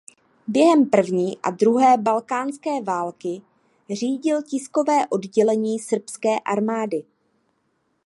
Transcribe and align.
Během 0.47 0.89
první 0.89 1.37
a 1.43 1.51
druhé 1.51 1.97
balkánské 1.97 2.81
války 2.81 3.41
řídil 3.99 4.41
tiskové 4.43 5.07
oddělení 5.07 5.79
srbské 5.79 6.39
armády. 6.39 7.03